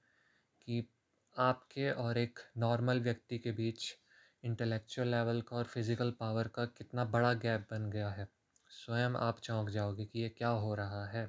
कि 0.62 0.88
आपके 1.36 1.92
और 1.92 2.18
एक 2.18 2.40
नॉर्मल 2.58 3.00
व्यक्ति 3.00 3.38
के 3.38 3.52
बीच 3.52 3.96
इंटेलेक्चुअल 4.44 5.08
लेवल 5.08 5.42
का 5.42 5.56
और 5.56 5.64
फ़िज़िकल 5.64 6.12
पावर 6.12 6.48
का 6.48 6.66
कितना 6.66 7.06
बड़ा 7.06 7.34
गैप 7.34 7.68
बन 7.72 7.90
गया 7.90 8.10
है। 8.10 8.28
स्वयं 8.70 9.16
आप 9.16 9.40
चौंक 9.40 9.70
जाओगे 9.70 10.06
कि 10.06 10.20
ये 10.20 10.30
क्या 10.30 10.50
हो 10.50 10.74
रहा 10.76 11.06
है? 11.06 11.26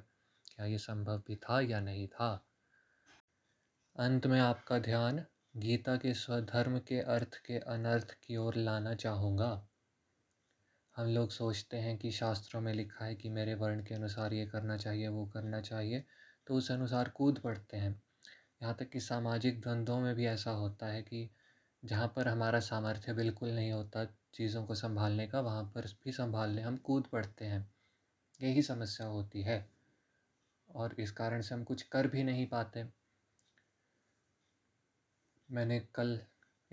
क्या 0.47 0.65
ये 0.65 0.77
संभव 0.77 1.17
भी 1.17 1.35
था 1.35 1.61
या 1.61 1.79
नहीं 1.79 2.07
था? 2.07 2.45
अंत 3.95 4.27
में 4.27 4.39
आपका 4.39 4.79
ध्यान 4.79 5.25
गीता 5.57 5.95
के 5.95 6.13
स्वधर्म 6.13 6.79
के 6.79 6.99
अर्थ 6.99 7.35
के 7.45 7.57
अनर्थ 7.57 8.13
की 8.23 8.37
ओर 8.37 8.55
लाना 8.55 8.93
चाहूँगा। 8.95 9.67
हम 10.95 11.07
लोग 11.07 11.31
सोचते 11.31 11.77
हैं 11.77 11.97
कि 11.97 12.11
शास्त्रों 12.11 12.61
में 12.61 12.73
लिखा 12.73 13.05
है 13.05 13.15
कि 13.15 13.29
मेरे 13.29 13.53
वर्ण 13.53 13.83
के 13.83 13.95
अनुसार 13.95 14.33
ये 14.33 14.45
करना 14.45 14.77
चाहिए, 14.77 15.07
वो 15.07 15.25
करना 15.25 15.61
चाहिए 15.61 16.03
तो 16.47 16.55
उस 16.55 16.71
अनुसार 16.71 17.09
कूद 17.09 17.39
पड़ते 17.39 17.77
हैं। 17.77 18.01
यहाँ 18.63 18.75
तक 18.75 18.89
कि 18.89 18.99
सामाजिक 18.99 19.61
द्वंद्वों 19.61 19.99
में 19.99 20.15
भी 20.15 20.25
ऐसा 20.25 20.51
होता 20.51 20.85
है 20.85 21.01
कि 21.01 21.29
जहाँ 21.85 22.13
पर 22.15 22.27
हमारा 22.27 22.59
सामर्थ्य 22.59 23.13
बिल्कुल 23.13 23.49
नहीं 23.49 23.71
होता 23.71 24.05
चीज़ों 24.05 24.65
को 24.65 24.75
संभालने 24.75 25.27
का, 25.27 25.39
वहाँ 25.39 25.63
पर 25.63 25.81
भी 25.81 26.11
संभालने 26.11 26.61
हम 26.61 26.77
कूद 26.77 27.07
पड़ते 27.07 27.45
हैं। 27.45 27.73
यही 28.41 28.61
समस्या 28.61 29.07
होती 29.07 29.41
है। 29.41 29.69
और 30.75 30.95
इस 30.99 31.11
कारण 31.11 31.41
से 31.41 31.55
हम 31.55 31.63
कुछ 31.63 31.81
कर 31.81 32.07
भी 32.07 32.23
नहीं 32.23 32.47
पाते। 32.47 32.85
मैंने 35.51 35.79
कल 35.79 36.19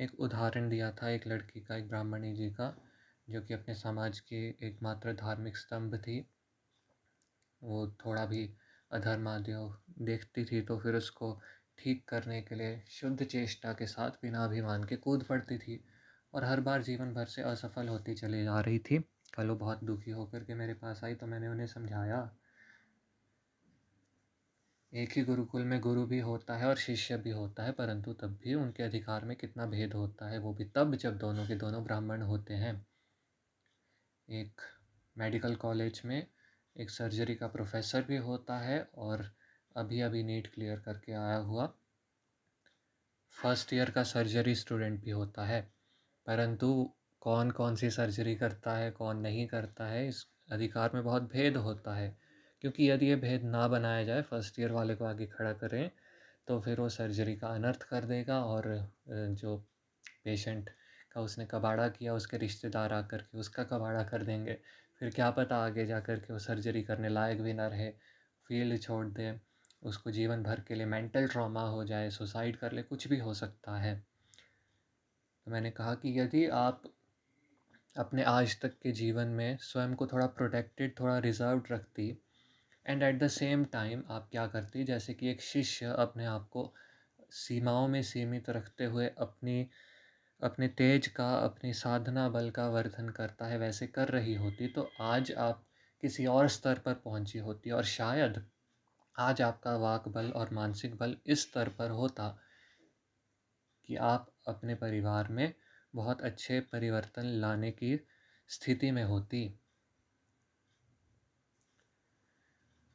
एक 0.01 0.21
उदाहरण 0.21 0.69
दिया 0.69 0.93
था 0.93 1.09
एक 1.09 1.27
लड़की 1.27 1.61
का, 1.61 1.77
एक 1.77 1.89
ब्राह्मणी 1.89 2.35
जी 2.35 2.51
का, 2.51 2.77
जो 3.31 3.43
कि 3.43 3.55
अपने 3.55 3.75
समाज 3.75 4.21
की 4.21 4.59
एकमात्र 4.63 5.13
धार्मिक 5.13 5.57
स्तंभ 5.57 5.95
थी। 5.95 6.27
वो 7.63 7.89
थोड़ा 7.89 8.27
भी 8.27 8.55
अधर्म 8.93 9.29
आदि 9.29 9.53
देखती 10.05 10.45
थी 10.45 10.63
तो 10.63 10.79
फिर 10.79 10.95
उसको 10.95 11.41
ठीक 11.81 12.05
करने 12.09 12.41
के 12.43 12.55
लिए 12.55 12.83
शुद्ध 12.91 13.25
चेष्टा 13.25 13.73
के 13.73 13.87
साथ 13.87 14.11
बिना 14.23 14.45
अभिमान 14.45 14.85
के 14.85 14.97
कूद 14.97 15.25
पड़ती 15.25 15.59
थी 15.59 15.83
और 16.35 16.45
हर 16.45 16.61
बार 16.61 16.83
जीवन 16.83 17.13
भर 17.15 17.27
से 17.27 17.43
असफल 17.43 17.89
होती 17.89 18.15
चली 18.15 18.43
जा 18.45 18.61
रही 18.61 18.79
थी। 18.79 18.99
कल 19.35 19.49
वो 19.49 19.55
बहुत 19.57 19.85
दुखी 19.85 20.11
होकर 20.11 20.45
के 20.45 20.55
मेरे 20.55 20.75
पास 20.75 21.01
आई 21.05 21.15
तो 21.15 21.27
मैंने 21.27 21.49
उन्हें 21.49 21.67
समझाया। 21.67 22.31
एक 24.93 25.13
ही 25.13 25.23
गुरुकुल 25.23 25.65
में 25.65 25.81
गुरु 25.81 26.05
भी 26.07 26.19
होता 26.19 26.57
है 26.57 26.67
और 26.67 26.77
शिष्य 26.77 27.17
भी 27.17 27.31
होता 27.31 27.63
है, 27.63 27.73
परंतु 27.73 28.13
तब 28.13 28.39
भी 28.45 28.55
उनके 28.55 28.83
अधिकार 28.83 29.25
में 29.25 29.37
कितना 29.37 29.67
भेद 29.67 29.93
होता 29.93 30.29
है, 30.29 30.39
वो 30.39 30.53
भी 30.55 30.65
तब 30.65 30.95
जब 30.95 31.19
दोनों 31.19 31.47
के 31.47 31.55
दोनों 31.55 31.83
ब्राह्मण 31.85 32.23
होते 32.23 32.55
हैं। 32.55 32.75
एक 34.29 34.61
मेडिकल 35.17 35.55
कॉलेज 35.57 36.01
में 36.05 36.27
एक 36.77 36.91
सर्जरी 36.91 37.35
का 37.35 37.47
प्रोफेसर 37.47 38.03
भी 38.03 38.17
होता 38.17 38.59
है 38.59 38.81
और 38.95 39.31
अभी 39.77 40.01
अभी 40.01 40.23
नीट 40.23 40.47
क्लियर 40.47 40.79
करके 40.79 41.13
आया 41.13 41.37
हुआ। 41.37 41.67
फ़र्स्ट 43.35 43.73
ईयर 43.73 43.91
का 43.91 44.03
सर्जरी 44.03 44.55
स्टूडेंट 44.55 45.01
भी 45.01 45.11
होता 45.11 45.45
है, 45.45 45.61
परंतु 46.27 46.69
कौन 47.23 47.51
कौन 47.51 47.77
सी 47.77 47.91
सर्जरी 47.91 48.35
करता 48.37 48.77
है, 48.77 48.91
कौन 48.91 49.19
नहीं 49.19 49.47
करता 49.47 49.87
है, 49.87 50.07
इस 50.09 50.27
अधिकार 50.53 50.91
में 50.95 51.03
बहुत 51.05 51.31
भेद 51.33 51.57
होता 51.57 51.95
है। 51.95 52.17
क्योंकि 52.61 52.91
यदि 52.91 53.07
ये 53.07 53.17
भेद 53.17 53.45
ना 53.45 53.67
बनाया 53.69 54.05
जाए, 54.05 54.23
फ़र्स्ट 54.23 54.59
ईयर 54.61 54.73
वाले 54.73 54.95
को 54.95 55.05
आगे 55.05 55.27
खड़ा 55.27 55.53
करें 55.55 55.91
तो 56.49 56.61
फिर 56.61 56.81
वो 56.81 56.89
सर्जरी 56.89 57.35
का 57.37 57.49
अनर्थ 57.49 57.83
कर 57.83 58.05
देगा 58.05 58.39
और 58.45 58.65
जो 59.09 59.57
पेशेंट 60.25 60.71
का 61.13 61.21
उसने 61.21 61.47
कबाड़ा 61.47 61.89
किया, 61.89 62.15
उसके 62.15 62.37
रिश्तेदार 62.37 62.93
आकर 62.93 63.23
के 63.23 63.39
उसका 63.39 63.65
कबाड़ा 63.65 64.03
कर 64.05 64.23
देंगे। 64.23 64.59
फिर 65.01 65.11
क्या 65.11 65.31
पता 65.31 65.57
आगे 65.57 65.87
जा 65.87 66.01
कर 66.01 66.19
के 66.19 66.33
वो 66.33 66.39
सर्जरी 66.39 66.83
करने 66.83 67.09
लायक 67.09 67.43
भी 67.43 67.53
ना 67.53 67.67
रहे, 67.69 67.91
फ़ील्ड 68.49 68.81
छोड़ 68.83 69.07
दे। 69.09 69.31
उसको 69.83 70.11
जीवन 70.11 70.43
भर 70.43 70.61
के 70.61 70.75
लिए 70.75 70.87
मेंटल 70.87 71.27
ट्रॉमा 71.29 71.63
हो 71.63 71.85
जाए, 71.85 72.11
सुसाइड 72.11 72.57
कर 72.57 72.73
ले, 72.73 72.83
कुछ 72.83 73.09
भी 73.09 73.19
हो 73.19 73.35
सकता 73.35 73.77
है। 73.77 73.95
तो 75.47 75.51
मैंने 75.51 75.71
कहा 75.71 75.95
कि 75.95 76.19
यदि 76.21 76.47
आप 76.47 76.83
अपने 77.97 78.23
आज 78.23 78.61
तक 78.61 78.79
के 78.83 78.93
जीवन 78.93 79.29
में 79.29 79.57
स्वयं 79.61 79.95
को 79.95 80.07
थोड़ा 80.07 80.27
प्रोटेक्टेड 80.27 80.99
थोड़ा 81.01 81.19
रिज़र्व 81.19 81.63
रखती 81.71 82.09
and 82.87 83.03
at 83.03 83.19
the 83.19 83.27
same 83.29 83.65
time 83.65 84.03
आप 84.11 84.29
क्या 84.31 84.47
करती, 84.47 84.85
जैसे 84.85 85.15
कि 85.15 85.31
एक 85.31 85.41
शिष्य 85.43 85.95
अपने 85.99 86.25
आप 86.25 86.49
को 86.49 86.73
सीमाओं 87.33 87.89
में 87.89 88.03
सीमित 88.03 88.51
रखते 88.51 88.85
हुए 88.85 89.07
अपनी, 89.19 89.69
अपने 90.41 90.69
तेज 90.69 91.07
का, 91.07 91.35
अपनी 91.35 91.73
साधना 91.73 92.29
बल 92.29 92.51
का 92.51 92.69
वर्धन 92.69 93.09
करता 93.09 93.47
है, 93.47 93.59
वैसे 93.59 93.87
कर 93.87 94.09
रही 94.09 94.35
होती 94.35 94.69
तो 94.69 94.89
आज 95.01 95.33
आप 95.33 95.65
किसी 96.03 96.27
और 96.27 96.49
स्तर 96.49 96.79
पर 96.79 96.95
पहुँची 96.95 97.39
होती 97.39 97.71
और 97.71 97.85
शायद 97.85 98.43
आज 99.17 99.43
आपका 99.43 99.77
वाक 99.77 100.09
बल 100.09 100.31
और 100.31 100.51
मानसिक 100.51 100.97
बल 100.97 101.17
इस 101.27 101.43
स्तर 101.43 101.69
पर 101.69 101.91
होता 101.91 102.39
कि 103.85 103.97
आप 103.97 104.31
अपने 104.49 104.75
परिवार 104.75 105.29
में 105.29 105.53
बहुत 105.95 106.21
अच्छे 106.21 106.61
परिवर्तन 106.61 107.23
लाने 107.23 107.71
की 107.71 108.07
स्थिति 108.49 108.91
में 108.91 109.05
होती। 109.05 109.59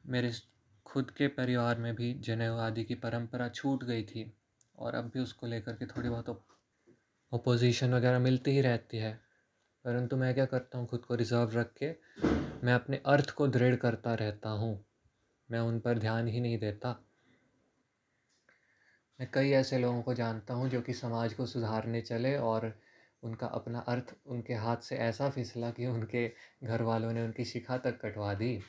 मेरे 0.06 0.32
खुद 0.86 1.10
के 1.10 1.28
परिवार 1.28 1.78
में 1.78 1.94
भी 1.94 2.14
जनेऊ 2.14 2.56
आदि 2.56 2.84
की 2.84 2.94
परंपरा 2.94 3.48
छूट 3.48 3.84
गई 3.84 4.02
थी 4.02 4.32
और 4.78 4.94
अब 4.94 5.04
भी 5.04 5.20
उसको 5.20 5.46
लेकर 5.46 5.72
के 5.72 5.86
थोड़ी 5.86 6.08
बहुत 6.08 6.44
ओपोजिशन 7.32 7.94
वगैरह 7.94 8.18
मिलती 8.18 8.50
ही 8.50 8.60
रहती 8.60 8.96
है। 8.96 9.20
परंतु 9.84 10.16
मैं 10.16 10.34
क्या 10.34 10.46
करता 10.46 10.78
हूँ, 10.78 10.86
खुद 10.86 11.00
को 11.00 11.14
रिज़र्व 11.14 11.58
रख 11.58 11.72
के 11.82 11.94
मैं 12.66 12.74
अपने 12.74 13.02
अर्थ 13.06 13.30
को 13.30 13.48
दृढ़ 13.48 13.76
करता 13.76 14.14
रहता 14.14 14.48
हूँ। 14.48 14.85
मैं 15.50 15.60
उन 15.60 15.80
पर 15.80 15.98
ध्यान 15.98 16.28
ही 16.28 16.40
नहीं 16.40 16.58
देता। 16.58 17.04
मैं 19.20 19.30
कई 19.34 19.50
ऐसे 19.50 19.78
लोगों 19.78 20.02
को 20.02 20.14
जानता 20.14 20.54
हूँ 20.54 20.68
जो 20.68 20.80
कि 20.80 20.94
समाज 20.94 21.34
को 21.34 21.46
सुधारने 21.46 22.00
चले 22.00 22.36
और 22.36 22.80
उनका 23.22 23.46
अपना 23.46 23.78
अर्थ 23.78 24.14
उनके 24.26 24.54
हाथ 24.54 24.76
से 24.76 24.96
ऐसा 24.96 25.30
फिसला 25.30 25.70
कि 25.70 25.86
उनके 25.86 26.32
घर 26.64 26.82
वालों 26.82 27.12
ने 27.12 27.22
उनकी 27.22 27.44
शिखा 27.44 27.78
तक 27.78 28.00
कटवा 28.00 28.34
दी। 28.34 28.62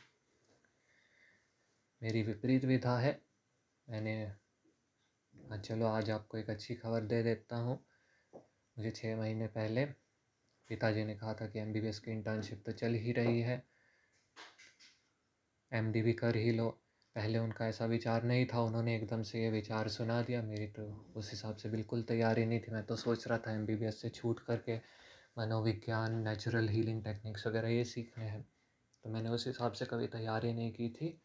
मेरी 2.03 2.23
विपरीत 2.23 2.65
विधा 2.65 2.97
है। 2.97 3.21
मैंने 3.89 4.31
हाँ 5.33 5.57
चलो, 5.57 5.85
आज 5.87 6.09
आपको 6.09 6.37
एक 6.37 6.49
अच्छी 6.49 6.75
खबर 6.75 7.01
दे 7.01 7.23
देता 7.23 7.55
हूँ। 7.55 7.79
मुझे 8.77 8.91
छः 8.91 9.17
महीने 9.17 9.47
पहले 9.47 9.85
पिताजी 10.69 11.03
ने 11.05 11.15
कहा 11.15 11.33
था 11.33 11.47
कि 11.47 11.59
एमबीबीएस 11.59 11.99
की 11.99 12.11
इंटर्नशिप 12.11 12.63
तो 12.65 12.71
चल 12.71 12.93
ही 12.93 13.11
रही 13.11 13.41
है। 13.41 13.63
एम 15.71 15.91
भी 15.91 16.13
कर 16.13 16.35
ही 16.35 16.51
लो। 16.51 16.69
पहले 17.15 17.39
उनका 17.39 17.67
ऐसा 17.67 17.85
विचार 17.85 18.23
नहीं 18.23 18.45
था, 18.45 18.61
उन्होंने 18.61 18.95
एकदम 18.95 19.21
से 19.23 19.41
ये 19.43 19.49
विचार 19.51 19.87
सुना 19.87 20.21
दिया। 20.21 20.41
मेरी 20.41 20.67
तो 20.67 20.83
उस 21.15 21.31
हिसाब 21.31 21.55
से 21.55 21.69
बिल्कुल 21.69 22.03
तैयारी 22.03 22.45
नहीं 22.45 22.59
थी। 22.59 22.71
मैं 22.71 22.83
तो 22.83 22.95
सोच 22.95 23.27
रहा 23.27 23.37
था 23.37 23.51
एम 23.51 23.89
से 23.91 24.09
छूट 24.09 24.39
करके 24.39 24.77
मनोविज्ञान 25.37 26.15
नेचुरल 26.23 26.69
हीलिंग 26.69 27.03
टेक्निक्स 27.03 27.47
वगैरह 27.47 27.69
ये 27.69 27.83
सीखने 27.85 28.25
हैं। 28.25 28.43
तो 29.05 29.09
मैंने 29.09 29.29
उस 29.29 29.47
हिसाब 29.47 29.71
से 29.71 29.85
कभी 29.85 30.07
तैयारी 30.07 30.53
नहीं 30.53 30.71
की 30.71 30.89
थी, 30.89 31.21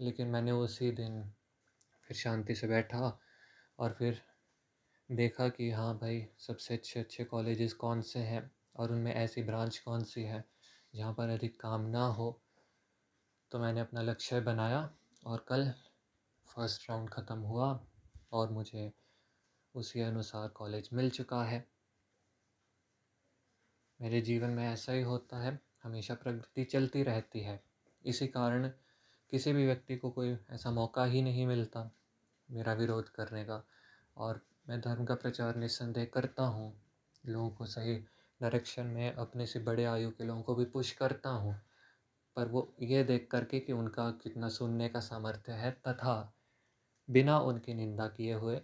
लेकिन 0.00 0.28
मैंने 0.28 0.52
उसी 0.52 0.90
दिन 0.92 1.22
फिर 2.08 2.16
शांति 2.16 2.54
से 2.54 2.66
बैठा 2.68 3.18
और 3.78 3.92
फिर 3.92 4.20
देखा 5.10 5.48
कि 5.48 5.70
हाँ 5.70 5.94
भाई, 5.98 6.26
सबसे 6.38 6.74
अच्छे 6.74 7.00
अच्छे 7.00 7.24
कॉलेजेस 7.24 7.72
कौन 7.74 8.00
से 8.02 8.18
हैं 8.20 8.50
और 8.76 8.92
उनमें 8.92 9.12
ऐसी 9.14 9.42
ब्रांच 9.42 9.78
कौन 9.78 10.04
सी 10.04 10.22
है 10.22 10.44
जहाँ 10.94 11.12
पर 11.14 11.28
अधिक 11.28 11.60
काम 11.60 11.86
ना 11.88 12.06
हो। 12.06 12.30
तो 13.52 13.58
मैंने 13.58 13.80
अपना 13.80 14.02
लक्ष्य 14.02 14.40
बनाया 14.40 14.88
और 15.26 15.44
कल 15.48 15.72
फ़र्स्ट 16.48 16.90
राउंड 16.90 17.10
ख़त्म 17.10 17.38
हुआ 17.38 17.68
और 18.32 18.50
मुझे 18.50 18.92
उसी 19.74 20.00
अनुसार 20.00 20.48
कॉलेज 20.48 20.88
मिल 20.92 21.10
चुका 21.10 21.42
है। 21.44 21.64
मेरे 24.00 24.20
जीवन 24.20 24.50
में 24.50 24.64
ऐसा 24.64 24.92
ही 24.92 25.02
होता 25.02 25.38
है, 25.38 25.58
हमेशा 25.82 26.14
प्रगति 26.14 26.64
चलती 26.64 27.02
रहती 27.02 27.40
है। 27.40 27.60
इसी 28.04 28.26
कारण 28.26 28.68
किसी 29.32 29.52
भी 29.52 29.66
व्यक्ति 29.66 29.96
को 29.96 30.10
कोई 30.10 30.36
ऐसा 30.50 30.70
मौका 30.70 31.04
ही 31.04 31.22
नहीं 31.22 31.46
मिलता 31.46 31.90
मेरा 32.48 32.72
विरोध 32.72 33.08
करने 33.08 33.44
का 33.44 33.62
और 34.16 34.40
मैं 34.68 34.80
धर्म 34.80 35.04
का 35.04 35.14
प्रचार 35.14 35.56
निस्संदेह 35.56 36.04
करता 36.04 36.42
हूँ। 36.42 36.72
लोगों 37.24 37.50
को 37.50 37.66
सही 37.66 37.96
डायरेक्शन 38.40 38.86
में 38.86 39.12
अपने 39.12 39.46
से 39.46 39.58
बड़े 39.58 39.84
आयु 39.84 40.10
के 40.10 40.24
लोगों 40.24 40.42
को 40.42 40.54
भी 40.54 40.64
पुश 40.64 40.92
करता 40.92 41.30
हूँ। 41.30 41.54
पर 42.40 42.48
वो 42.48 42.74
ये 42.82 43.04
देख 43.04 43.28
करके 43.30 43.60
कि 43.60 43.72
उनका 43.72 44.10
कितना 44.10 44.48
सुनने 44.48 44.88
का 44.88 45.00
सामर्थ्य 45.00 45.52
है 45.52 45.70
तथा 45.88 46.34
बिना 47.10 47.38
उनकी 47.38 47.74
निंदा 47.74 48.06
किए 48.08 48.34
हुए 48.34 48.60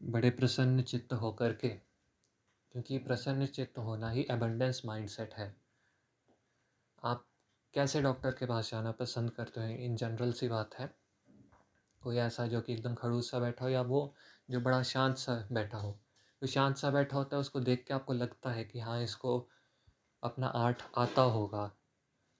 बड़े 0.00 0.30
प्रसन्न 0.30 0.82
चित्त 0.82 1.12
होकर 1.12 1.52
के, 1.52 1.68
क्योंकि 1.68 2.98
प्रसन्न 2.98 3.46
चित्त 3.46 3.78
होना 3.78 4.10
ही 4.10 4.26
एबंडेंस 4.30 4.82
माइंडसेट 4.84 5.34
है। 5.34 5.56
आप 7.04 7.26
कैसे 7.74 8.02
डॉक्टर 8.02 8.30
के 8.30 8.46
पास 8.46 8.70
जाना 8.70 8.92
पसंद 8.92 9.30
करते 9.30 9.60
हैं? 9.60 9.78
इन 9.78 9.96
जनरल 9.96 10.32
सी 10.32 10.48
बात 10.48 10.74
है। 10.74 10.94
कोई 12.02 12.16
ऐसा 12.16 12.46
जो 12.46 12.60
कि 12.60 12.72
एकदम 12.72 12.94
खड़ूस 12.94 13.30
सा 13.30 13.38
बैठा 13.38 13.64
हो 13.64 13.70
या 13.70 13.82
वो 13.82 14.14
जो 14.50 14.60
बड़ा 14.60 14.82
शांत 14.82 15.16
सा 15.16 15.48
बैठा 15.52 15.78
हो। 15.78 15.98
जो 16.42 16.46
शांत 16.46 16.76
सा 16.76 16.90
बैठा 16.90 17.16
होता 17.16 17.36
है, 17.36 17.40
उसको 17.40 17.60
देख 17.60 17.84
के 17.88 17.94
आपको 17.94 18.12
लगता 18.12 18.50
है 18.50 18.64
कि 18.64 18.80
हाँ 18.80 19.02
इसको 19.02 19.48
अपना 20.22 20.46
आर्ट 20.46 20.82
आता 20.98 21.22
होगा। 21.22 21.70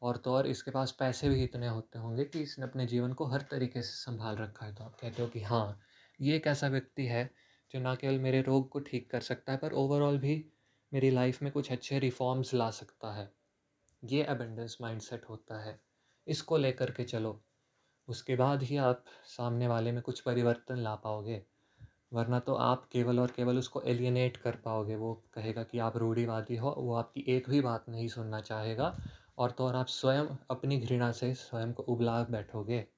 और 0.03 0.17
तो 0.17 0.33
और 0.33 0.47
इसके 0.47 0.71
पास 0.71 0.93
पैसे 0.93 1.29
भी 1.29 1.43
इतने 1.45 1.69
होते 1.69 1.99
होंगे 1.99 2.25
कि 2.25 2.41
इसने 2.41 2.65
अपने 2.65 2.87
जीवन 2.87 3.13
को 3.13 3.27
हर 3.27 3.43
तरीके 3.51 3.83
से 3.83 3.93
संभाल 3.95 4.37
रखा 4.37 4.67
है। 4.67 4.75
तो 4.75 4.85
आप 4.85 4.97
कहते 5.01 5.23
हो 5.23 5.29
कि 5.29 5.43
हाँ 5.43 5.81
ये 6.21 6.37
एक 6.37 6.47
ऐसा 6.47 6.69
व्यक्ति 6.69 7.07
है 7.07 7.31
जो 7.75 7.81
ना 7.81 7.95
केवल 7.95 8.19
मेरे 8.19 8.43
रोग 8.43 8.69
को 8.69 8.81
ठीक 8.81 9.11
कर 9.11 9.21
सकता 9.21 9.53
है, 9.53 9.59
पर 9.59 9.73
ओवरऑल 9.73 10.19
भी 10.19 10.45
मेरी 10.93 11.11
लाइफ 11.11 11.43
में 11.43 11.51
कुछ 11.53 11.73
अच्छे 11.73 11.99
रिफॉर्म्स 11.99 12.55
ला 12.55 12.71
सकता 12.71 13.13
है। 13.13 13.31
ये 14.03 14.23
अबेंडेंस 14.23 14.77
माइंडसेट 14.81 15.25
होता 15.29 15.61
है। 15.61 15.79
इसको 16.27 16.57
लेकर 16.57 16.91
के 16.91 17.05
चलो। 17.05 17.41
उसके 18.09 18.37
बाद 18.37 18.63
ही 18.63 18.77
आप 18.77 19.05
सामने 19.27 19.67
वाले 19.67 19.93
में 19.93 20.01
कुछ 20.03 20.21
परिवर्तन 20.21 20.77
ला 20.77 20.95
पाओगे, 20.95 21.43
वरना 22.13 22.39
तो 22.41 22.55
आप 22.55 22.89
केवल 22.93 23.21
और 23.21 23.31
केवल 23.31 23.59
उसको 23.59 23.81
एलियनेट 23.83 24.37
कर 24.37 24.57
पाओगे। 24.57 24.97
वो 24.97 25.13
कहेगा 25.35 25.63
कि 25.63 25.79
आप 25.79 25.97
रूढ़ीवादी 25.97 26.57
हो, 26.57 26.75
वो 26.79 26.95
आपकी 26.95 27.25
एक 27.29 27.49
भी 27.51 27.61
बात 27.61 27.89
नहीं 27.89 28.09
सुनना 28.09 28.41
चाहेगा। 28.41 28.97
और 29.39 29.51
तो 29.51 29.67
और 29.67 29.77
आप 29.77 29.87
स्वयं 29.87 30.27
अपनी 30.51 30.81
घृणा 30.81 31.13
से 31.13 31.35
स्वयं 31.35 31.73
को 31.73 31.83
उबला 31.83 32.23
बैठोगे। 32.23 32.89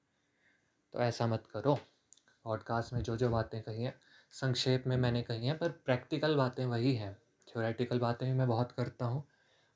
तो 0.93 0.99
ऐसा 0.99 1.27
मत 1.27 1.43
करो। 1.47 1.79
पॉडकास्ट 2.43 2.93
में 2.93 3.03
जो 3.03 3.17
जो 3.17 3.29
बातें 3.29 3.61
कही 3.61 3.83
हैं, 3.83 3.99
संक्षेप 4.31 4.83
में 4.87 4.97
मैंने 4.97 5.21
कही 5.21 5.47
हैं, 5.47 5.57
पर 5.57 5.69
प्रैक्टिकल 5.69 6.35
बातें 6.35 6.65
वही 6.65 6.95
हैं। 6.95 7.13
थ्योरेटिकल 7.47 7.99
बातें 7.99 8.31
भी 8.31 8.37
मैं 8.37 8.47
बहुत 8.47 8.71
करता 8.71 9.05
हूँ, 9.05 9.27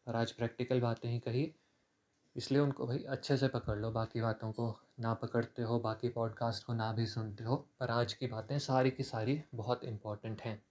पर 0.07 0.15
आज 0.15 0.31
प्रैक्टिकल 0.31 0.81
बातें 0.81 1.09
ही 1.09 1.19
कही, 1.19 1.55
इसलिए 2.35 2.61
उनको 2.61 2.87
भाई 2.87 2.97
अच्छे 2.97 3.37
से 3.37 3.47
पकड़ 3.47 3.77
लो। 3.77 3.91
बाकी 3.91 4.21
बातों 4.21 4.51
को 4.51 4.79
ना 4.99 5.13
पकड़ते 5.13 5.61
हो, 5.61 5.79
बाकी 5.79 6.09
पॉडकास्ट 6.09 6.63
को 6.63 6.73
ना 6.73 6.93
भी 6.93 7.05
सुनते 7.05 7.43
हो, 7.43 7.55
पर 7.79 7.91
आज 7.91 8.13
की 8.13 8.27
बातें 8.27 8.59
सारी 8.59 8.91
की 8.91 9.03
सारी 9.03 9.43
बहुत 9.55 9.83
इंपॉर्टेंट 9.83 10.41
हैं। 10.41 10.63